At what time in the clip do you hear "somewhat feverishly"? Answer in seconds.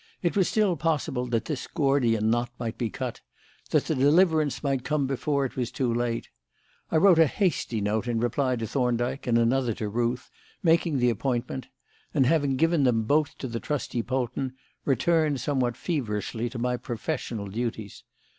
15.39-16.49